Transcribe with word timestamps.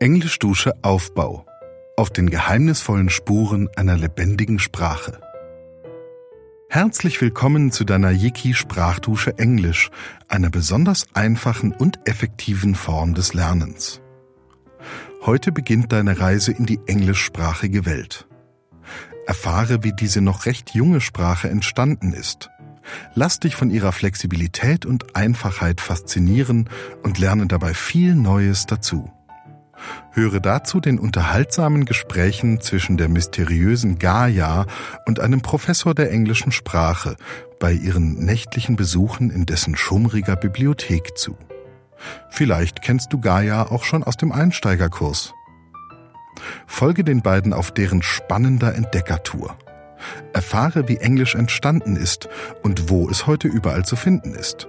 Englischdusche 0.00 0.72
Aufbau 0.82 1.46
auf 1.96 2.10
den 2.10 2.28
geheimnisvollen 2.28 3.10
Spuren 3.10 3.68
einer 3.76 3.96
lebendigen 3.96 4.58
Sprache. 4.58 5.20
Herzlich 6.68 7.20
willkommen 7.20 7.70
zu 7.70 7.84
deiner 7.84 8.10
Yiki 8.10 8.54
Sprachdusche 8.54 9.38
Englisch, 9.38 9.90
einer 10.26 10.50
besonders 10.50 11.06
einfachen 11.14 11.72
und 11.72 12.08
effektiven 12.08 12.74
Form 12.74 13.14
des 13.14 13.34
Lernens. 13.34 14.00
Heute 15.22 15.52
beginnt 15.52 15.92
deine 15.92 16.18
Reise 16.18 16.50
in 16.50 16.66
die 16.66 16.80
englischsprachige 16.86 17.86
Welt. 17.86 18.26
Erfahre, 19.26 19.84
wie 19.84 19.92
diese 19.92 20.20
noch 20.20 20.46
recht 20.46 20.74
junge 20.74 21.00
Sprache 21.00 21.48
entstanden 21.48 22.12
ist. 22.12 22.50
Lass 23.14 23.38
dich 23.38 23.54
von 23.54 23.70
ihrer 23.70 23.92
Flexibilität 23.92 24.84
und 24.84 25.14
Einfachheit 25.16 25.80
faszinieren 25.80 26.68
und 27.02 27.18
lerne 27.18 27.46
dabei 27.46 27.72
viel 27.74 28.16
Neues 28.16 28.66
dazu. 28.66 29.10
Höre 30.12 30.40
dazu 30.40 30.80
den 30.80 30.98
unterhaltsamen 30.98 31.84
Gesprächen 31.84 32.60
zwischen 32.60 32.96
der 32.96 33.08
mysteriösen 33.08 33.98
Gaia 33.98 34.66
und 35.06 35.20
einem 35.20 35.42
Professor 35.42 35.94
der 35.94 36.10
englischen 36.10 36.52
Sprache 36.52 37.16
bei 37.58 37.72
ihren 37.72 38.24
nächtlichen 38.24 38.76
Besuchen 38.76 39.30
in 39.30 39.46
dessen 39.46 39.76
schummriger 39.76 40.36
Bibliothek 40.36 41.16
zu. 41.16 41.36
Vielleicht 42.30 42.82
kennst 42.82 43.12
du 43.12 43.20
Gaia 43.20 43.70
auch 43.70 43.84
schon 43.84 44.04
aus 44.04 44.16
dem 44.16 44.32
Einsteigerkurs. 44.32 45.32
Folge 46.66 47.04
den 47.04 47.22
beiden 47.22 47.52
auf 47.52 47.70
deren 47.72 48.02
spannender 48.02 48.74
Entdeckertour. 48.74 49.56
Erfahre, 50.32 50.88
wie 50.88 50.98
Englisch 50.98 51.34
entstanden 51.34 51.96
ist 51.96 52.28
und 52.62 52.90
wo 52.90 53.08
es 53.08 53.26
heute 53.26 53.48
überall 53.48 53.84
zu 53.84 53.96
finden 53.96 54.34
ist. 54.34 54.68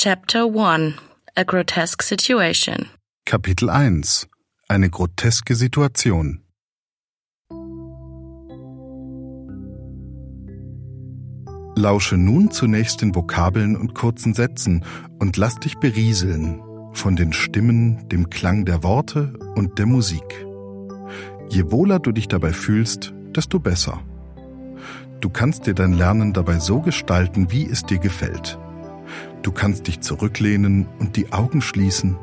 Chapter 0.00 0.44
1 0.44 0.94
A 1.34 1.42
Grotesque 1.42 2.04
Situation 2.04 2.86
Kapitel 3.24 3.68
1 3.68 4.28
Eine 4.68 4.90
groteske 4.90 5.56
Situation 5.56 6.44
Lausche 11.74 12.16
nun 12.16 12.52
zunächst 12.52 13.02
den 13.02 13.12
Vokabeln 13.12 13.74
und 13.74 13.96
kurzen 13.96 14.34
Sätzen 14.34 14.84
und 15.18 15.36
lass 15.36 15.56
dich 15.56 15.78
berieseln 15.78 16.62
von 16.92 17.16
den 17.16 17.32
Stimmen, 17.32 18.08
dem 18.08 18.30
Klang 18.30 18.66
der 18.66 18.84
Worte 18.84 19.32
und 19.56 19.80
der 19.80 19.86
Musik. 19.86 20.46
Je 21.48 21.72
wohler 21.72 21.98
du 21.98 22.12
dich 22.12 22.28
dabei 22.28 22.52
fühlst, 22.52 23.12
desto 23.34 23.58
besser. 23.58 24.00
Du 25.20 25.28
kannst 25.28 25.66
dir 25.66 25.74
dein 25.74 25.94
Lernen 25.94 26.32
dabei 26.34 26.60
so 26.60 26.82
gestalten, 26.82 27.50
wie 27.50 27.68
es 27.68 27.82
dir 27.82 27.98
gefällt. 27.98 28.60
Du 29.42 29.52
kannst 29.52 29.86
dich 29.86 30.00
zurücklehnen 30.00 30.86
und 30.98 31.16
die 31.16 31.32
Augen 31.32 31.60
schließen. 31.60 32.16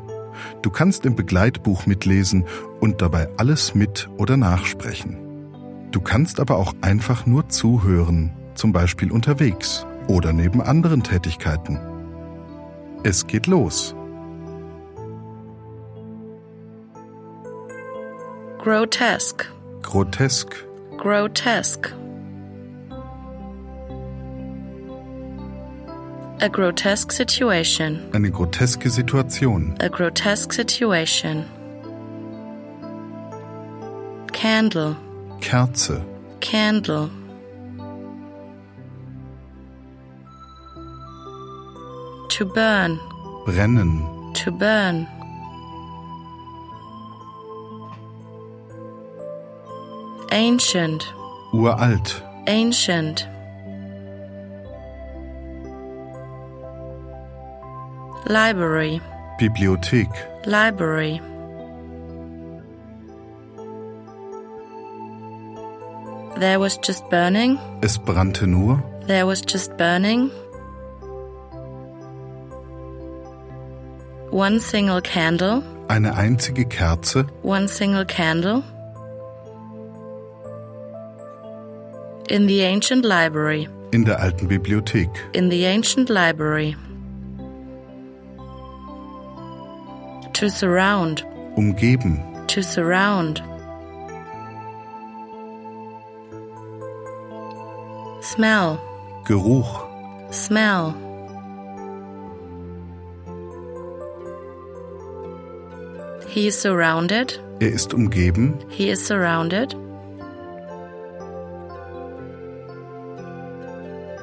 Du 0.62 0.70
kannst 0.70 1.06
im 1.06 1.16
Begleitbuch 1.16 1.86
mitlesen 1.86 2.44
und 2.80 3.00
dabei 3.00 3.28
alles 3.36 3.74
mit 3.74 4.08
oder 4.18 4.36
nachsprechen. 4.36 5.18
Du 5.90 6.00
kannst 6.00 6.40
aber 6.40 6.56
auch 6.56 6.74
einfach 6.82 7.26
nur 7.26 7.48
zuhören, 7.48 8.32
zum 8.54 8.72
Beispiel 8.72 9.10
unterwegs 9.10 9.86
oder 10.08 10.32
neben 10.32 10.60
anderen 10.60 11.02
Tätigkeiten. 11.02 11.78
Es 13.02 13.26
geht 13.26 13.46
los. 13.46 13.94
Grotesque 18.58 19.46
Grotesk, 19.82 20.66
Grotesque 20.98 21.94
A 26.38 26.48
grotesque 26.48 27.12
situation. 27.12 27.98
Eine 28.12 28.30
groteske 28.30 28.90
Situation. 28.90 29.74
A 29.80 29.88
grotesque 29.88 30.52
situation. 30.52 31.44
Candle. 34.32 34.96
Kerze, 35.40 36.04
Candle. 36.40 37.08
To 42.28 42.44
burn. 42.44 43.00
Brennen, 43.46 44.02
To 44.34 44.50
burn. 44.50 45.06
Ancient. 50.30 51.14
Uralt, 51.54 52.22
Ancient 52.46 53.26
Library 58.28 59.00
Bibliothek, 59.38 60.10
Library 60.46 61.20
There 66.38 66.58
was 66.60 66.76
just 66.78 67.08
burning. 67.08 67.58
es 67.82 67.98
brannte 67.98 68.46
nur, 68.46 68.82
There 69.06 69.26
was 69.26 69.40
just 69.40 69.76
burning. 69.78 70.30
One 74.30 74.60
single 74.60 75.00
candle. 75.00 75.62
eine 75.88 76.14
einzige 76.14 76.66
Kerze, 76.66 77.26
One 77.42 77.68
single 77.68 78.04
candle. 78.04 78.62
In 82.28 82.46
the 82.48 82.60
ancient 82.62 83.04
library. 83.04 83.68
in 83.92 84.04
der 84.04 84.20
alten 84.20 84.48
Bibliothek, 84.48 85.08
In 85.32 85.48
the 85.48 85.64
ancient 85.64 86.10
library. 86.10 86.76
To 90.38 90.48
surround. 90.50 91.24
umgeben, 91.56 92.20
To 92.48 92.62
surround. 92.62 93.42
Smell. 98.20 98.78
Geruch, 99.24 99.86
Smell. 100.30 100.94
He 106.28 106.46
is 106.48 106.60
surrounded. 106.60 107.40
er 107.60 107.70
ist 107.72 107.94
umgeben, 107.94 108.58
He 108.68 108.90
is 108.90 109.06
surrounded 109.06 109.74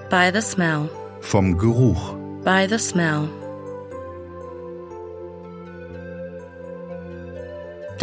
by 0.09 0.30
the 0.31 0.41
smell. 0.41 0.90
vom 1.22 1.57
Geruch, 1.57 2.13
By 2.44 2.68
the 2.68 2.78
smell. 2.78 3.28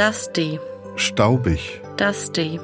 Dusty. 0.00 0.59
staubig, 0.97 1.61
Dusty. 1.99 2.59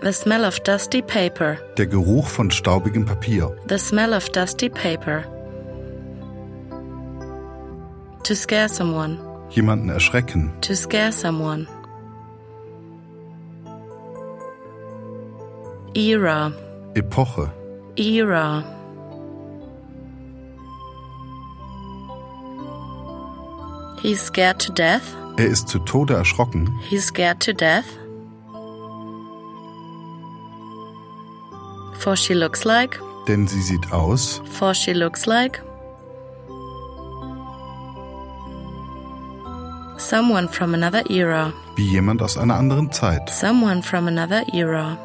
The 0.00 0.12
smell 0.12 0.44
of 0.44 0.60
dusty 0.62 1.02
paper. 1.02 1.58
der 1.76 1.86
Geruch 1.86 2.28
von 2.28 2.50
staubigem 2.52 3.04
Papier, 3.04 3.50
The 3.66 3.78
smell 3.78 4.14
of 4.14 4.28
dusty 4.30 4.68
paper. 4.68 5.24
To 8.22 8.34
scare 8.36 8.68
someone. 8.68 9.18
jemanden 9.50 9.88
erschrecken, 9.90 10.52
To 10.60 10.74
scare 10.76 11.10
someone. 11.10 11.66
Era. 15.96 16.52
Epoche, 16.94 17.50
Era. 17.96 18.62
He's 24.02 24.20
scared 24.22 24.58
to 24.60 24.72
death. 24.72 25.02
er 25.36 25.46
ist 25.46 25.68
zu 25.68 25.78
Tode 25.80 26.14
erschrocken, 26.14 26.78
He's 26.88 27.06
scared 27.06 27.40
to 27.40 27.52
death. 27.52 27.84
For 31.98 32.16
she 32.16 32.34
looks 32.34 32.64
like. 32.64 33.00
denn 33.26 33.46
sie 33.46 33.60
sieht 33.62 33.92
aus, 33.92 34.40
For 34.50 34.72
she 34.74 34.92
looks 34.92 35.26
like. 35.26 35.60
Someone 39.98 40.48
from 40.48 40.74
another 40.74 41.02
era. 41.10 41.52
wie 41.76 41.86
jemand 41.88 42.22
aus 42.22 42.38
einer 42.38 42.54
anderen 42.56 42.90
Zeit, 42.92 43.28
Someone 43.30 43.82
from 43.82 44.06
another 44.06 44.42
era. 44.54 44.96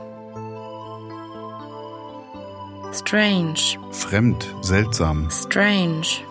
Strange. 2.93 3.77
fremd, 3.91 4.45
seltsam, 4.61 5.27
Strange. 5.31 6.21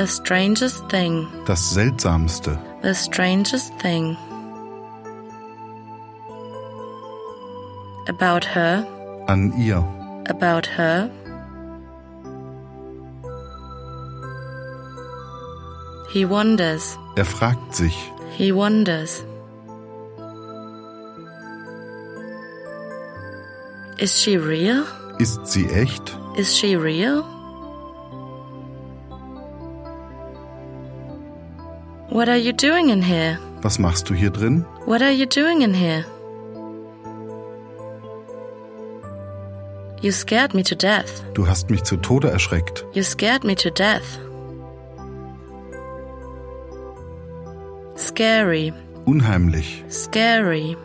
The 0.00 0.06
strangest 0.06 0.88
thing. 0.88 1.28
das 1.44 1.74
Seltsamste, 1.74 2.56
The 2.80 2.94
strangest 2.94 3.78
thing. 3.80 4.16
About 8.08 8.42
her. 8.46 8.86
an 9.28 9.52
ihr, 9.58 9.84
About 10.26 10.64
her. 10.66 11.10
He 16.10 16.24
wonders. 16.24 16.96
er 17.16 17.26
fragt 17.26 17.74
sich, 17.74 17.94
He 18.38 18.52
wonders. 18.52 19.22
Is 23.98 24.18
she 24.18 24.38
real? 24.38 24.86
Ist 25.18 25.46
sie 25.46 25.66
echt? 25.68 26.16
Is 26.38 26.56
she 26.56 26.74
real? 26.74 27.22
What 32.20 32.28
are 32.28 32.36
you 32.36 32.52
doing 32.52 32.90
in 32.90 33.00
here? 33.00 33.38
Was 33.62 33.78
machst 33.78 34.10
du 34.10 34.14
hier 34.14 34.28
drin? 34.28 34.66
What 34.84 35.00
are 35.00 35.10
you 35.10 35.24
doing 35.24 35.62
in 35.62 35.72
here? 35.72 36.04
You 40.02 40.12
scared 40.12 40.52
me 40.52 40.62
to 40.64 40.74
death. 40.74 41.24
Du 41.32 41.46
hast 41.46 41.70
mich 41.70 41.82
zu 41.84 41.96
Tode 41.96 42.28
erschreckt. 42.30 42.84
You 42.92 43.04
scared 43.04 43.42
me 43.42 43.54
to 43.54 43.70
death. 43.70 44.18
Scary, 47.96 48.74
Unheimlich. 49.06 49.82
scary. 49.88 50.76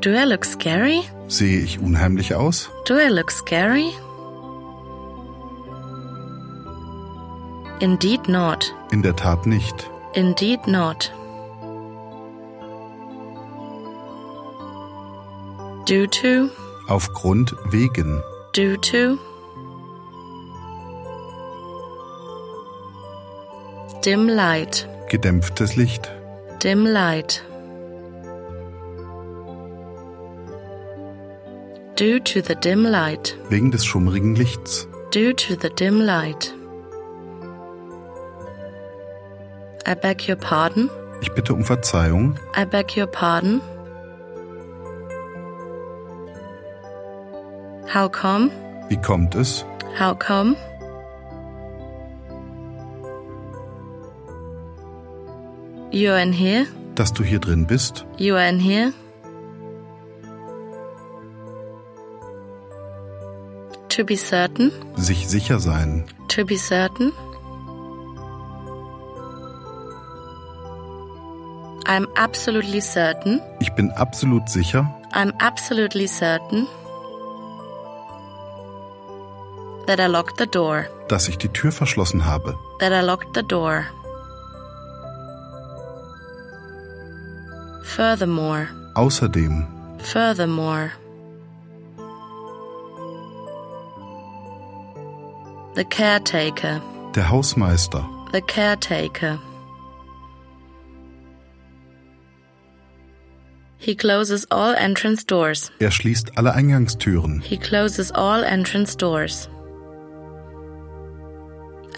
Do 0.00 0.16
I 0.16 0.24
look 0.24 0.44
scary? 0.44 1.02
Sehe 1.28 1.60
ich 1.60 1.78
unheimlich 1.78 2.34
aus? 2.34 2.70
Do 2.86 2.98
I 2.98 3.08
look 3.08 3.30
scary? 3.30 3.92
Indeed 7.82 8.28
not. 8.28 8.72
In 8.92 9.02
der 9.02 9.16
Tat 9.16 9.44
nicht. 9.44 9.90
Indeed 10.14 10.68
not. 10.68 11.10
Due 15.86 16.06
to, 16.06 16.48
Aufgrund 16.88 17.52
wegen. 17.72 18.22
due 18.52 18.76
to. 18.78 19.18
Dim 24.04 24.28
light, 24.28 24.88
Gedämpftes 25.08 25.74
Licht. 25.76 26.08
dim 26.62 26.86
light. 26.86 27.42
Due 31.96 32.20
to 32.20 32.40
the 32.42 32.54
dim 32.54 32.84
light, 32.84 33.36
Wegen 33.48 33.70
des 33.72 33.84
schummrigen 33.84 34.36
Lichts. 34.36 34.86
due 35.10 35.32
to 35.34 35.56
the 35.56 35.68
dim 35.70 36.00
light. 36.00 36.54
I 39.92 39.94
beg 39.94 40.26
your 40.26 40.36
pardon. 40.38 40.88
Ich 41.20 41.30
bitte 41.32 41.52
um 41.52 41.64
Verzeihung. 41.64 42.36
I 42.56 42.64
beg 42.64 42.96
your 42.96 43.06
pardon. 43.06 43.60
How 47.92 48.08
come? 48.08 48.50
Wie 48.88 48.96
kommt 48.96 49.34
es? 49.34 49.66
How 49.98 50.14
come? 50.14 50.56
You're 55.90 56.16
in 56.22 56.32
here? 56.32 56.64
Dass 56.94 57.12
du 57.12 57.22
hier 57.22 57.38
drin 57.38 57.66
bist? 57.66 58.06
You 58.16 58.36
are 58.36 58.48
in 58.48 58.58
here? 58.58 58.94
To 63.90 64.04
be 64.04 64.16
certain? 64.16 64.72
Sich 64.96 65.28
sicher 65.28 65.60
sein. 65.60 66.06
To 66.28 66.46
be 66.46 66.56
certain? 66.56 67.12
I'm 71.92 72.06
absolutely 72.16 72.80
certain. 72.80 73.42
Ich 73.60 73.70
bin 73.74 73.90
absolut 73.92 74.48
sicher. 74.48 74.86
I'm 75.12 75.32
absolutely 75.40 76.06
certain 76.06 76.66
that 79.86 80.00
I 80.00 80.06
locked 80.06 80.38
the 80.38 80.46
door. 80.46 80.86
dass 81.08 81.28
ich 81.28 81.36
die 81.36 81.48
Tür 81.48 81.70
verschlossen 81.70 82.24
habe. 82.24 82.56
That 82.78 82.92
I 82.92 83.04
locked 83.04 83.34
the 83.34 83.42
door. 83.42 83.84
Furthermore, 87.82 88.68
Außerdem, 88.94 89.66
furthermore. 89.98 90.92
The 95.74 95.84
caretaker, 95.84 96.80
der 97.14 97.28
Hausmeister, 97.28 98.02
the 98.32 98.40
caretaker. 98.40 99.38
He 103.84 103.96
closes 103.96 104.46
all 104.50 104.74
entrance 104.76 105.24
doors. 105.26 105.72
er 105.80 105.90
schließt 105.90 106.38
alle 106.38 106.52
Eingangstüren. 106.54 107.40
He 107.42 107.56
closes 107.56 108.12
all 108.12 108.44
entrance 108.44 108.96
doors. 108.96 109.48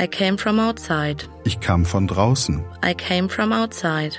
I 0.00 0.06
came 0.06 0.38
from 0.38 0.58
outside. 0.58 1.28
Ich 1.44 1.60
kam 1.60 1.84
von 1.84 2.06
draußen. 2.08 2.64
I 2.82 2.94
came 2.94 3.28
from 3.28 3.52
outside. 3.52 4.18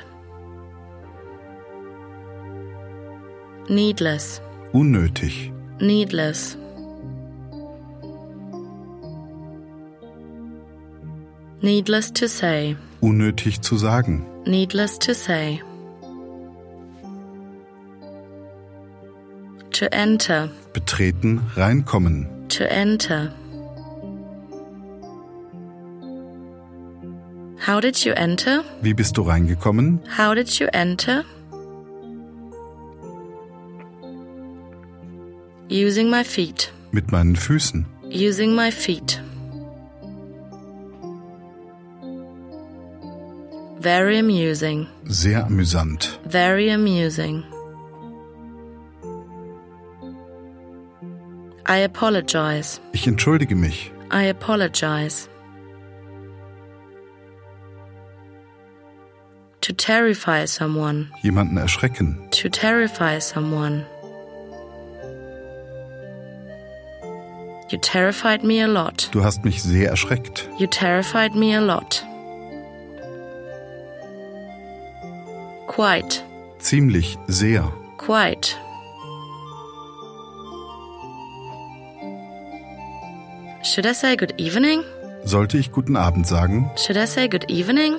Needless, 3.68 4.42
Unnötig. 4.72 5.52
needless. 5.80 6.56
Needless 11.62 12.12
to 12.14 12.28
say, 12.28 12.76
Unnötig 13.02 13.62
zu 13.62 13.78
sagen. 13.78 14.26
needless 14.46 15.00
to 15.00 15.14
say. 15.14 15.62
To 19.80 19.92
enter, 19.92 20.50
Betreten, 20.72 21.42
reinkommen. 21.57 22.27
to 22.48 22.63
enter. 22.72 23.33
How 27.57 27.81
did 27.81 28.06
you 28.06 28.13
enter? 28.13 28.63
Wie 28.81 28.94
bist 28.94 29.18
du 29.18 29.24
reingekommen? 29.24 30.00
How 30.18 30.33
did 30.33 30.60
you 30.60 30.68
enter? 30.72 31.25
Using 35.69 36.10
my 36.10 36.24
feet. 36.24 36.71
Mit 36.92 37.12
meinen 37.12 37.36
Füßen. 37.36 37.86
Using 38.10 38.56
my 38.56 38.71
feet. 38.71 39.19
Very 43.81 44.19
amusing. 44.19 44.88
Sehr 45.06 45.45
amüsant. 45.45 46.18
Very 46.25 46.71
amusing. 46.71 47.44
I 51.68 51.78
apologize. 51.84 52.80
Ich 52.94 53.08
entschuldige 53.08 53.56
mich. 53.56 53.92
I 54.12 54.30
apologize. 54.30 55.28
To 59.62 59.74
terrify 59.74 60.45
someone. 60.45 61.10
Jemanden 61.24 61.57
erschrecken. 61.57 62.30
To 62.31 62.50
terrify 62.50 63.19
someone. 63.19 63.84
You 67.72 67.80
terrified 67.80 68.44
me 68.44 68.62
a 68.62 68.68
lot. 68.68 69.10
Du 69.12 69.24
hast 69.24 69.44
mich 69.44 69.64
sehr 69.64 69.90
erschreckt. 69.90 70.48
You 70.60 70.68
terrified 70.68 71.34
me 71.34 71.56
a 71.56 71.62
lot. 71.62 72.06
Quite. 75.68 76.22
Ziemlich, 76.60 77.18
sehr. 77.28 77.74
Quite. 77.98 78.56
Should 83.76 83.88
I 83.88 83.94
say 83.94 84.16
good 84.16 84.40
evening? 84.40 84.86
Sollte 85.26 85.58
ich 85.58 85.74
guten 85.74 85.98
Abend 85.98 86.26
sagen? 86.26 86.72
Should 86.78 86.96
I 86.96 87.06
say 87.06 87.28
good 87.28 87.52
evening? 87.52 87.98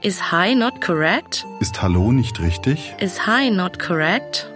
Is 0.00 0.32
hi 0.32 0.54
not 0.54 0.80
correct? 0.80 1.44
Ist 1.60 1.82
Hallo 1.82 2.12
nicht 2.12 2.40
richtig? 2.40 2.94
Is 3.00 3.26
hi 3.26 3.50
not 3.50 3.78
correct? 3.78 4.50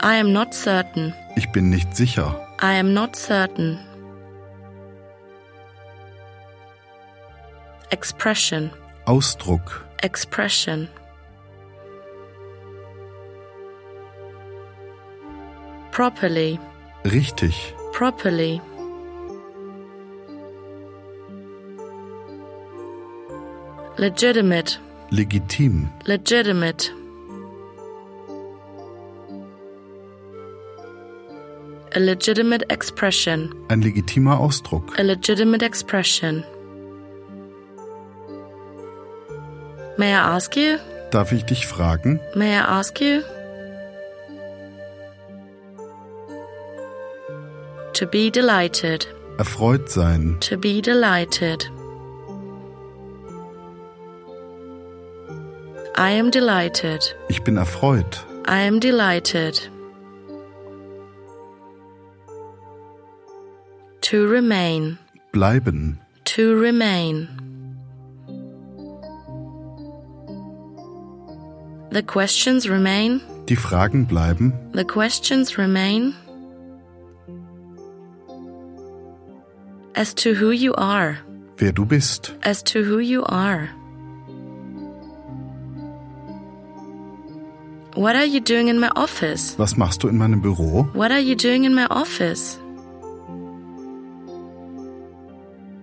I 0.00 0.18
am 0.18 0.32
not 0.32 0.52
certain. 0.52 1.14
Ich 1.36 1.52
bin 1.52 1.70
nicht 1.70 1.94
sicher. 1.94 2.44
I 2.60 2.76
am 2.80 2.92
not 2.92 3.14
certain. 3.14 3.78
Expression. 7.90 8.72
Ausdruck. 9.04 9.84
Expression. 10.02 10.88
Properly. 15.92 16.58
Richtig. 17.04 17.74
Properly. 17.92 18.60
Legitimate. 23.98 24.78
Legitim. 25.10 25.90
Legitimate. 26.06 26.90
A 31.94 31.98
legitimate 32.00 32.64
expression. 32.70 33.54
Ein 33.68 33.82
legitimer 33.82 34.40
Ausdruck. 34.40 34.98
A 34.98 35.02
legitimate 35.02 35.62
expression. 35.62 36.42
May 39.98 40.14
I 40.14 40.36
ask 40.36 40.56
you? 40.56 40.78
Darf 41.10 41.32
ich 41.32 41.44
dich 41.44 41.66
fragen? 41.66 42.18
May 42.34 42.56
I 42.56 42.62
ask 42.62 42.98
you? 42.98 43.20
To 48.02 48.08
be 48.08 48.30
delighted. 48.32 49.06
erfreut 49.38 49.88
sein, 49.88 50.36
To 50.40 50.56
be 50.56 50.80
delighted. 50.82 51.68
I 55.94 56.10
am 56.10 56.32
delighted. 56.32 57.14
ich 57.28 57.44
bin 57.44 57.56
erfreut, 57.58 58.26
I 58.44 58.66
am 58.66 58.80
delighted. 58.80 59.56
To 64.00 64.26
remain. 64.26 64.98
bleiben, 65.30 66.00
To 66.24 66.56
remain. 66.60 67.28
The 71.92 72.02
questions 72.02 72.68
remain. 72.68 73.20
die 73.48 73.54
Fragen 73.54 74.06
bleiben, 74.08 74.52
The 74.72 74.84
questions 74.84 75.56
remain. 75.56 76.14
As 80.02 80.14
to 80.14 80.34
who 80.34 80.50
you 80.50 80.74
are. 80.74 81.16
wer 81.60 81.70
du 81.70 81.84
bist, 81.84 82.34
As 82.42 82.60
to 82.64 82.82
who 82.82 82.98
you 82.98 83.22
are. 83.26 83.68
What 87.94 88.16
are 88.16 88.24
you 88.24 88.40
doing 88.40 88.66
in 88.66 88.80
my 88.80 88.90
office? 88.96 89.56
was 89.58 89.76
machst 89.76 90.02
du 90.02 90.08
in 90.08 90.18
meinem 90.18 90.42
Büro, 90.42 90.92
What 90.92 91.12
are 91.12 91.20
you 91.20 91.36
doing 91.36 91.62
in 91.62 91.72
my 91.72 91.86
office? 91.86 92.58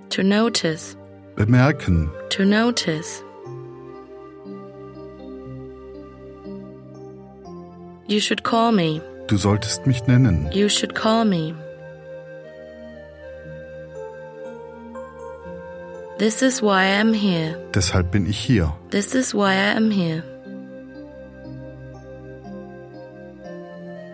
To 0.09 0.21
notice. 0.21 0.97
bemerken, 1.37 2.09
To 2.31 2.43
notice. 2.43 3.23
You 8.09 8.19
should 8.19 8.43
call 8.43 8.73
me. 8.73 9.01
du 9.27 9.37
solltest 9.37 9.87
mich 9.87 10.05
nennen, 10.07 10.49
You 10.51 10.67
should 10.67 10.93
call 10.93 11.23
me. 11.23 11.53
This 16.19 16.41
is 16.41 16.61
why 16.61 16.81
I 16.83 16.99
am 16.99 17.13
here. 17.13 17.55
deshalb 17.73 18.11
bin 18.11 18.25
ich 18.27 18.37
hier, 18.37 18.73
This 18.91 19.15
is 19.15 19.33
why 19.33 19.53
I 19.53 19.75
am 19.77 19.89
here. 19.89 20.21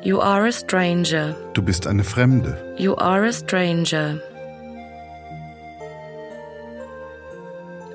You 0.03 0.19
are 0.21 0.45
a 0.45 0.51
stranger. 0.51 1.35
du 1.53 1.61
bist 1.63 1.87
eine 1.87 2.03
Fremde, 2.03 2.75
You 2.77 2.95
are 2.97 3.23
a 3.25 3.33
stranger. 3.33 4.21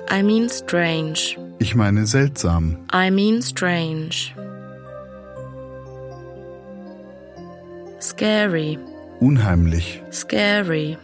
I 0.09 0.21
mean 0.23 0.49
strange. 0.49 1.37
ich 1.59 1.73
meine 1.75 2.05
seltsam, 2.05 2.79
I 2.91 3.09
mean 3.11 3.41
strange. 3.41 4.33
Scary, 8.01 8.77
unheimlich, 9.21 10.01
scary. 10.11 10.97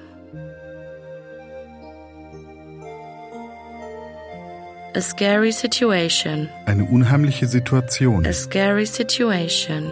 A 4.97 5.01
scary 5.01 5.51
situation, 5.51 6.49
eine 6.65 6.83
unheimliche 6.83 7.45
Situation, 7.47 8.25
a 8.25 8.33
scary 8.33 8.87
situation. 8.87 9.91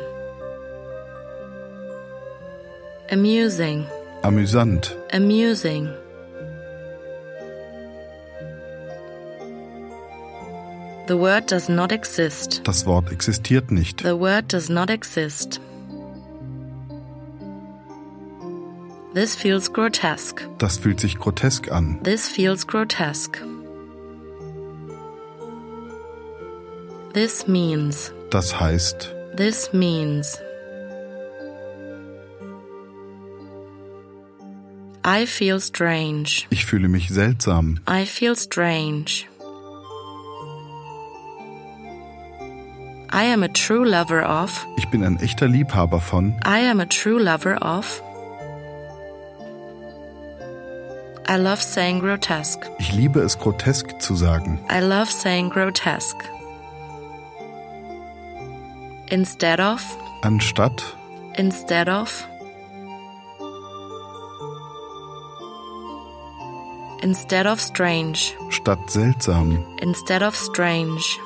Amusing, 3.11 3.85
amüsant, 4.23 4.95
amusing. 5.13 5.93
The 11.05 11.15
word 11.15 11.45
does 11.51 11.69
not 11.69 11.91
exist. 11.91 12.61
das 12.63 12.87
Wort 12.87 13.11
existiert 13.11 13.69
nicht, 13.69 14.01
The 14.01 14.19
word 14.19 14.47
does 14.51 14.71
not 14.71 14.89
exist. 14.89 15.61
This 19.13 19.35
feels 19.35 19.71
grotesque. 19.71 20.41
das 20.57 20.79
fühlt 20.79 20.99
sich 20.99 21.19
grotesk 21.19 21.71
an, 21.71 21.99
This 22.01 22.27
feels 22.27 22.65
grotesque. 22.65 23.37
This 27.15 27.47
means. 27.47 28.11
das 28.29 28.59
heißt, 28.59 29.15
This 29.37 29.71
means. 29.71 30.37
I 35.05 35.25
feel 35.25 35.61
strange. 35.61 36.45
ich 36.49 36.65
fühle 36.65 36.89
mich 36.89 37.07
seltsam, 37.07 37.79
I 37.87 38.05
feel 38.05 38.35
strange. 38.35 39.27
I 43.13 43.31
am 43.31 43.43
a 43.43 43.47
true 43.47 43.85
lover 43.85 44.25
of. 44.27 44.65
ich 44.75 44.89
bin 44.89 45.01
ein 45.05 45.17
echter 45.21 45.47
Liebhaber 45.47 46.01
von, 46.01 46.33
I 46.45 46.67
am 46.69 46.81
a 46.81 46.85
true 46.85 47.21
lover 47.23 47.57
of. 47.61 48.01
I 51.29 51.37
love 51.37 51.61
saying 51.61 52.01
grotesque. 52.01 52.69
ich 52.77 52.91
liebe 52.91 53.21
es 53.21 53.39
grotesk 53.39 54.01
zu 54.01 54.15
sagen, 54.15 54.59
I 54.69 54.81
love 54.81 55.09
saying 55.09 55.49
grotesque. 55.49 56.34
Instead 59.09 59.59
of, 59.59 59.81
anstatt, 60.23 60.83
instead 61.37 61.87
of. 61.87 62.25
Instead 67.03 67.45
of 67.45 67.61
strange, 67.61 68.35
statt 68.49 68.79
seltsam, 68.87 69.63
instead 69.81 70.23
of 70.23 70.35
strange. 70.35 71.19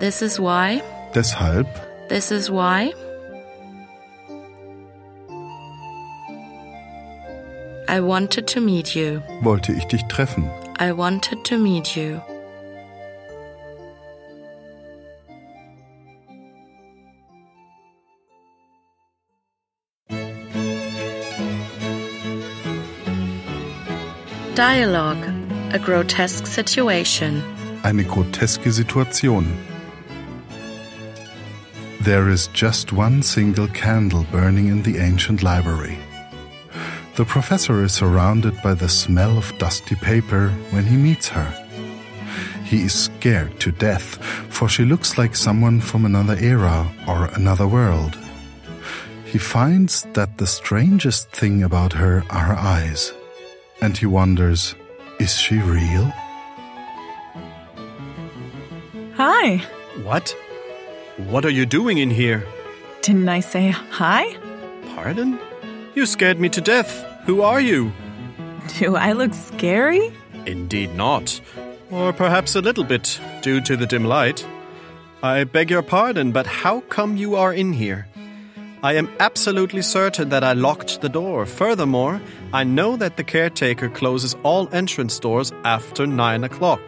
This 0.00 0.22
is 0.22 0.40
why, 0.40 0.82
deshalb, 1.12 1.68
this 2.08 2.32
is 2.32 2.50
why. 2.50 2.92
I 7.88 8.00
wanted 8.00 8.48
to 8.48 8.60
meet 8.60 8.96
you. 8.96 9.22
wollte 9.42 9.72
ich 9.72 9.84
dich 9.86 10.02
treffen, 10.08 10.50
I 10.80 10.90
wanted 10.90 11.44
to 11.44 11.58
meet 11.58 11.96
you. 11.96 12.20
Dialogue 24.54 25.26
A 25.72 25.78
grotesque 25.80 26.46
situation. 26.46 27.42
eine 27.82 28.04
groteske 28.04 28.70
Situation. 28.70 29.44
There 32.00 32.28
is 32.28 32.48
just 32.54 32.92
one 32.92 33.22
single 33.22 33.66
candle 33.68 34.24
burning 34.30 34.68
in 34.68 34.82
the 34.82 34.98
ancient 34.98 35.42
library. 35.42 35.98
The 37.16 37.24
professor 37.24 37.82
is 37.82 37.92
surrounded 37.92 38.54
by 38.62 38.74
the 38.74 38.88
smell 38.88 39.36
of 39.36 39.52
dusty 39.58 39.96
paper 39.96 40.50
when 40.70 40.84
he 40.84 40.96
meets 40.96 41.28
her. 41.30 41.52
He 42.64 42.82
is 42.84 42.94
scared 42.94 43.58
to 43.58 43.72
death, 43.72 44.18
for 44.50 44.68
she 44.68 44.84
looks 44.84 45.18
like 45.18 45.34
someone 45.34 45.80
from 45.80 46.04
another 46.04 46.36
era 46.40 46.86
or 47.08 47.28
another 47.34 47.66
world. 47.66 48.16
He 49.24 49.38
finds 49.38 50.06
that 50.12 50.38
the 50.38 50.46
strangest 50.46 51.32
thing 51.32 51.64
about 51.64 51.92
her 51.94 52.22
are 52.30 52.44
her 52.44 52.56
eyes, 52.56 53.12
and 53.84 53.98
he 53.98 54.06
wonders, 54.06 54.74
is 55.20 55.36
she 55.36 55.58
real? 55.58 56.10
Hi. 59.14 59.58
What? 60.02 60.34
What 61.28 61.44
are 61.44 61.50
you 61.50 61.66
doing 61.66 61.98
in 61.98 62.10
here? 62.10 62.46
Didn't 63.02 63.28
I 63.28 63.40
say 63.40 63.68
hi? 63.70 64.36
Pardon? 64.94 65.38
You 65.94 66.06
scared 66.06 66.40
me 66.40 66.48
to 66.48 66.62
death. 66.62 67.04
Who 67.26 67.42
are 67.42 67.60
you? 67.60 67.92
Do 68.78 68.96
I 68.96 69.12
look 69.12 69.34
scary? 69.34 70.10
Indeed 70.46 70.94
not. 70.94 71.38
Or 71.90 72.14
perhaps 72.14 72.56
a 72.56 72.62
little 72.62 72.84
bit, 72.84 73.20
due 73.42 73.60
to 73.60 73.76
the 73.76 73.86
dim 73.86 74.04
light. 74.04 74.46
I 75.22 75.44
beg 75.44 75.70
your 75.70 75.82
pardon, 75.82 76.32
but 76.32 76.46
how 76.46 76.80
come 76.88 77.18
you 77.18 77.36
are 77.36 77.52
in 77.52 77.74
here? 77.74 78.08
I 78.84 78.92
am 78.96 79.08
absolutely 79.18 79.80
certain 79.80 80.28
that 80.28 80.44
I 80.44 80.52
locked 80.52 81.00
the 81.00 81.08
door. 81.08 81.46
Furthermore, 81.46 82.20
I 82.52 82.64
know 82.64 82.96
that 82.96 83.16
the 83.16 83.24
caretaker 83.24 83.88
closes 83.88 84.36
all 84.42 84.68
entrance 84.74 85.18
doors 85.18 85.52
after 85.64 86.06
nine 86.06 86.44
o'clock. 86.44 86.82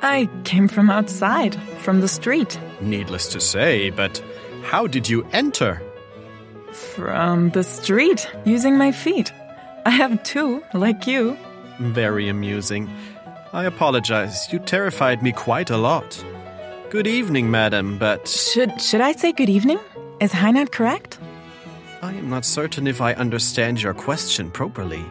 I 0.00 0.30
came 0.44 0.68
from 0.68 0.88
outside, 0.88 1.54
from 1.80 2.00
the 2.00 2.08
street. 2.08 2.58
Needless 2.80 3.28
to 3.34 3.40
say, 3.40 3.90
but 3.90 4.22
how 4.62 4.86
did 4.86 5.06
you 5.06 5.26
enter? 5.32 5.82
From 6.72 7.50
the 7.50 7.62
street, 7.62 8.26
using 8.46 8.78
my 8.78 8.90
feet. 8.90 9.30
I 9.84 9.90
have 9.90 10.22
two, 10.22 10.62
like 10.72 11.06
you. 11.06 11.36
Very 11.78 12.30
amusing. 12.30 12.88
I 13.52 13.64
apologize. 13.66 14.50
You 14.50 14.60
terrified 14.60 15.22
me 15.22 15.32
quite 15.32 15.68
a 15.68 15.76
lot. 15.76 16.24
Good 16.88 17.06
evening, 17.06 17.50
madam, 17.50 17.98
but 17.98 18.26
Should 18.26 18.80
should 18.80 19.02
I 19.02 19.12
say 19.12 19.32
good 19.32 19.50
evening? 19.50 19.78
Is 20.20 20.32
hi 20.32 20.50
not 20.50 20.72
correct? 20.72 21.17
I 22.00 22.12
am 22.12 22.30
not 22.30 22.44
certain 22.44 22.86
if 22.86 23.00
I 23.00 23.12
understand 23.14 23.82
your 23.82 23.92
question 23.92 24.52
properly. 24.52 25.04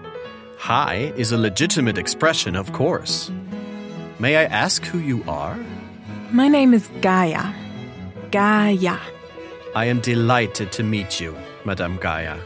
Hi 0.58 1.12
is 1.18 1.34
a 1.34 1.38
legitimate 1.38 1.98
expression, 1.98 2.56
of 2.56 2.72
course. 2.72 3.30
May 4.20 4.38
I 4.38 4.46
ask 4.46 4.86
who 4.86 5.00
you 5.00 5.22
are? 5.28 5.60
My 6.32 6.48
name 6.48 6.74
is 6.74 6.90
Gaia. 7.02 7.54
Gaia. 8.32 8.98
I 9.76 9.86
am 9.86 10.00
delighted 10.00 10.72
to 10.74 10.84
meet 10.84 11.20
you, 11.20 11.36
Madame 11.66 11.98
Gaia. 11.98 12.38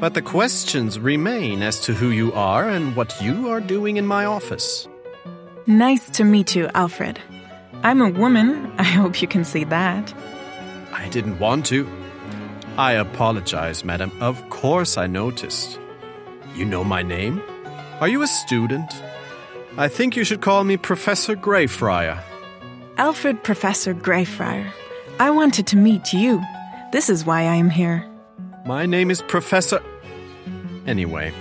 But 0.00 0.12
the 0.12 0.22
questions 0.22 0.98
remain 0.98 1.62
as 1.62 1.80
to 1.80 1.94
who 1.94 2.10
you 2.10 2.30
are 2.34 2.68
and 2.68 2.94
what 2.94 3.22
you 3.22 3.48
are 3.48 3.60
doing 3.60 3.96
in 3.96 4.06
my 4.06 4.26
office. 4.26 4.86
Nice 5.66 6.10
to 6.10 6.24
meet 6.24 6.54
you, 6.54 6.68
Alfred. 6.74 7.18
I'm 7.82 8.02
a 8.02 8.10
woman. 8.10 8.70
I 8.76 8.82
hope 8.82 9.22
you 9.22 9.28
can 9.28 9.44
see 9.44 9.64
that. 9.64 10.12
I 10.92 11.08
didn't 11.08 11.38
want 11.38 11.64
to. 11.66 11.88
I 12.78 12.92
apologize, 12.92 13.84
madam. 13.84 14.10
Of 14.20 14.48
course 14.48 14.96
I 14.96 15.06
noticed. 15.06 15.78
You 16.54 16.64
know 16.64 16.82
my 16.82 17.02
name? 17.02 17.42
Are 18.00 18.08
you 18.08 18.22
a 18.22 18.26
student? 18.26 18.90
I 19.76 19.88
think 19.88 20.16
you 20.16 20.24
should 20.24 20.40
call 20.40 20.64
me 20.64 20.78
Professor 20.78 21.36
Greyfriar. 21.36 22.22
Alfred 22.96 23.42
Professor 23.42 23.94
Greyfriar. 23.94 24.70
I 25.20 25.30
wanted 25.30 25.66
to 25.68 25.76
meet 25.76 26.14
you. 26.14 26.42
This 26.92 27.10
is 27.10 27.26
why 27.26 27.40
I 27.42 27.56
am 27.56 27.68
here. 27.68 28.06
My 28.64 28.86
name 28.86 29.10
is 29.10 29.20
Professor. 29.22 29.82
Anyway, 30.86 31.32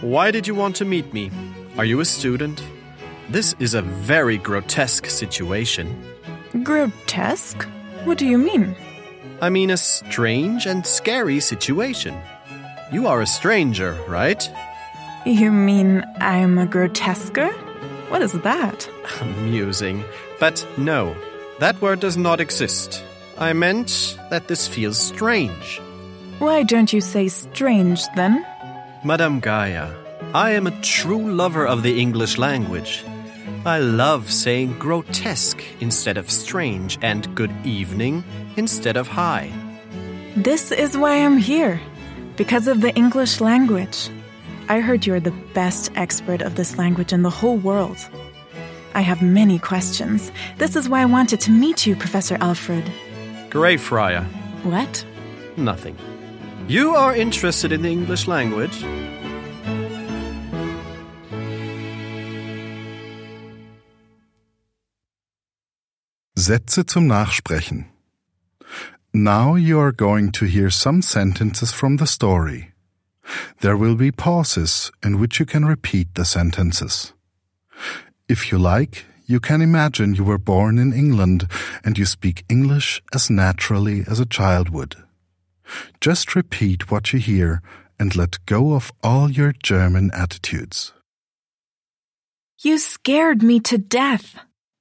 why 0.00 0.30
did 0.32 0.46
you 0.46 0.54
want 0.56 0.74
to 0.76 0.84
meet 0.84 1.12
me? 1.12 1.30
Are 1.78 1.84
you 1.84 2.00
a 2.00 2.04
student? 2.04 2.62
This 3.30 3.54
is 3.60 3.74
a 3.74 3.82
very 3.82 4.38
grotesque 4.38 5.06
situation. 5.06 6.04
Grotesque? 6.62 7.62
What 8.04 8.18
do 8.18 8.26
you 8.26 8.38
mean? 8.38 8.76
I 9.44 9.50
mean, 9.50 9.68
a 9.68 9.76
strange 9.76 10.64
and 10.64 10.86
scary 10.86 11.38
situation. 11.38 12.18
You 12.90 13.06
are 13.08 13.20
a 13.20 13.26
stranger, 13.26 13.92
right? 14.08 14.50
You 15.26 15.52
mean 15.52 16.02
I'm 16.16 16.56
a 16.56 16.64
grotesquer? 16.64 17.52
What 18.08 18.22
is 18.22 18.32
that? 18.32 18.88
Amusing. 19.20 20.02
But 20.40 20.66
no, 20.78 21.14
that 21.58 21.78
word 21.82 22.00
does 22.00 22.16
not 22.16 22.40
exist. 22.40 23.04
I 23.36 23.52
meant 23.52 24.16
that 24.30 24.48
this 24.48 24.66
feels 24.66 24.96
strange. 24.96 25.78
Why 26.38 26.62
don't 26.62 26.90
you 26.90 27.02
say 27.02 27.28
strange 27.28 28.00
then? 28.16 28.46
Madame 29.04 29.40
Gaia, 29.40 29.92
I 30.32 30.52
am 30.52 30.66
a 30.66 30.80
true 30.80 31.30
lover 31.30 31.66
of 31.66 31.82
the 31.82 32.00
English 32.00 32.38
language. 32.38 33.04
I 33.66 33.78
love 33.78 34.30
saying 34.30 34.78
grotesque 34.78 35.64
instead 35.80 36.18
of 36.18 36.30
strange 36.30 36.98
and 37.00 37.34
good 37.34 37.50
evening 37.64 38.22
instead 38.58 38.98
of 38.98 39.08
hi. 39.08 39.50
This 40.36 40.70
is 40.70 40.98
why 40.98 41.24
I'm 41.24 41.38
here. 41.38 41.80
Because 42.36 42.68
of 42.68 42.82
the 42.82 42.94
English 42.94 43.40
language. 43.40 44.10
I 44.68 44.80
heard 44.80 45.06
you're 45.06 45.18
the 45.18 45.38
best 45.54 45.90
expert 45.96 46.42
of 46.42 46.56
this 46.56 46.76
language 46.76 47.14
in 47.14 47.22
the 47.22 47.30
whole 47.30 47.56
world. 47.56 47.96
I 48.94 49.00
have 49.00 49.22
many 49.22 49.58
questions. 49.58 50.30
This 50.58 50.76
is 50.76 50.86
why 50.86 51.00
I 51.00 51.06
wanted 51.06 51.40
to 51.40 51.50
meet 51.50 51.86
you, 51.86 51.96
Professor 51.96 52.36
Alfred. 52.42 52.84
Greyfriar. 53.48 54.24
What? 54.64 55.06
Nothing. 55.56 55.96
You 56.68 56.96
are 56.96 57.16
interested 57.16 57.72
in 57.72 57.80
the 57.80 57.90
English 57.90 58.26
language? 58.26 58.84
Sätze 66.44 66.84
zum 66.84 67.06
Nachsprechen. 67.06 67.86
Now 69.14 69.54
you 69.54 69.80
are 69.80 69.92
going 69.92 70.30
to 70.32 70.44
hear 70.44 70.68
some 70.68 71.00
sentences 71.00 71.72
from 71.72 71.96
the 71.96 72.06
story. 72.06 72.72
There 73.62 73.78
will 73.78 73.94
be 73.94 74.12
pauses 74.12 74.92
in 75.02 75.18
which 75.18 75.40
you 75.40 75.46
can 75.46 75.64
repeat 75.64 76.14
the 76.14 76.26
sentences. 76.26 77.14
If 78.28 78.52
you 78.52 78.58
like, 78.58 79.06
you 79.24 79.40
can 79.40 79.62
imagine 79.62 80.14
you 80.14 80.24
were 80.24 80.36
born 80.36 80.78
in 80.78 80.92
England 80.92 81.48
and 81.82 81.96
you 81.96 82.04
speak 82.04 82.44
English 82.50 83.02
as 83.14 83.30
naturally 83.30 84.04
as 84.06 84.20
a 84.20 84.26
child 84.26 84.68
would. 84.68 84.96
Just 85.98 86.36
repeat 86.36 86.90
what 86.90 87.14
you 87.14 87.20
hear 87.20 87.62
and 87.98 88.14
let 88.14 88.44
go 88.44 88.74
of 88.74 88.92
all 89.02 89.30
your 89.30 89.54
German 89.62 90.10
attitudes. 90.12 90.92
You 92.58 92.76
scared 92.76 93.42
me 93.42 93.60
to 93.60 93.78
death. 93.78 94.38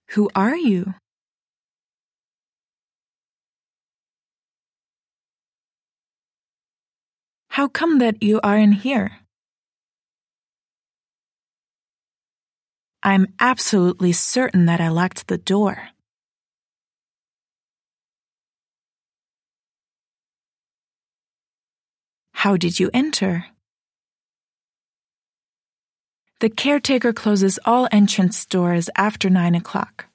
Who 0.10 0.30
are 0.36 0.58
you? 0.58 0.96
How 7.54 7.68
come 7.68 8.00
that 8.00 8.24
you 8.24 8.40
are 8.42 8.58
in 8.58 8.72
here? 8.72 9.12
I'm 13.04 13.28
absolutely 13.40 14.12
certain 14.12 14.66
that 14.66 14.82
I 14.82 14.88
locked 14.88 15.28
the 15.28 15.38
door. 15.38 15.90
How 22.34 22.58
did 22.58 22.80
you 22.80 22.90
enter? 22.92 23.46
The 26.40 26.50
caretaker 26.50 27.14
closes 27.14 27.60
all 27.66 27.88
entrance 27.92 28.48
doors 28.48 28.90
after 28.98 29.30
nine 29.30 29.54
o'clock. 29.54 30.08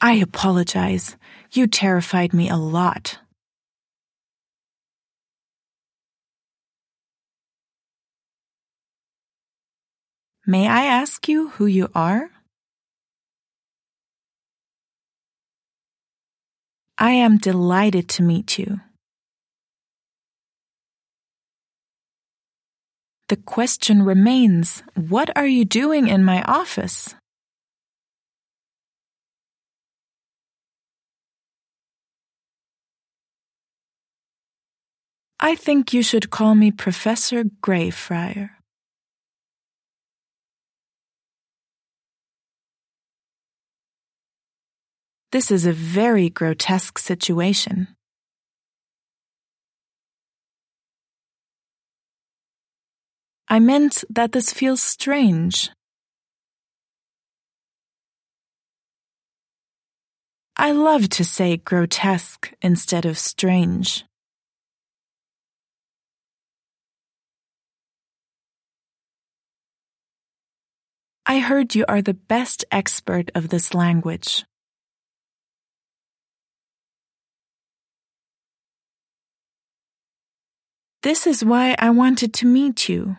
I 0.00 0.14
apologize. 0.14 1.16
You 1.52 1.66
terrified 1.66 2.32
me 2.32 2.48
a 2.48 2.56
lot. 2.56 3.18
May 10.46 10.68
I 10.68 10.84
ask 10.84 11.28
you 11.28 11.48
who 11.48 11.66
you 11.66 11.88
are? 11.96 12.30
I 16.96 17.10
am 17.10 17.36
delighted 17.36 18.08
to 18.10 18.22
meet 18.22 18.58
you. 18.58 18.80
The 23.28 23.36
question 23.36 24.04
remains 24.04 24.82
what 24.94 25.36
are 25.36 25.46
you 25.46 25.64
doing 25.64 26.08
in 26.08 26.24
my 26.24 26.42
office? 26.42 27.14
I 35.40 35.54
think 35.54 35.92
you 35.92 36.02
should 36.02 36.30
call 36.30 36.56
me 36.56 36.72
Professor 36.72 37.44
Greyfriar. 37.62 38.50
This 45.30 45.52
is 45.52 45.64
a 45.64 45.72
very 45.72 46.28
grotesque 46.28 46.98
situation. 46.98 47.86
I 53.46 53.60
meant 53.60 54.02
that 54.10 54.32
this 54.32 54.52
feels 54.52 54.82
strange. 54.82 55.70
I 60.56 60.72
love 60.72 61.08
to 61.10 61.24
say 61.24 61.58
grotesque 61.58 62.52
instead 62.60 63.06
of 63.06 63.16
strange. 63.16 64.07
I 71.38 71.40
heard 71.40 71.76
you 71.76 71.84
are 71.86 72.02
the 72.02 72.14
best 72.14 72.64
expert 72.72 73.30
of 73.36 73.48
this 73.48 73.72
language. 73.72 74.44
This 81.04 81.28
is 81.28 81.44
why 81.44 81.76
I 81.78 81.90
wanted 81.90 82.34
to 82.34 82.46
meet 82.46 82.88
you. 82.88 83.18